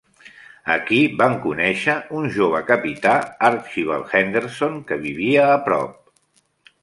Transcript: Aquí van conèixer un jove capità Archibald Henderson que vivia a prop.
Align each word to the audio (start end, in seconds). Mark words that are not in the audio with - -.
Aquí 0.75 0.99
van 1.17 1.35
conèixer 1.41 1.93
un 2.19 2.23
jove 2.37 2.61
capità 2.71 3.11
Archibald 3.49 4.15
Henderson 4.21 4.79
que 4.93 4.97
vivia 5.05 5.45
a 5.51 5.61
prop. 5.69 6.41